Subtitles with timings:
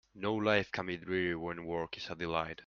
[0.15, 2.57] No life can be dreary when work is a delight.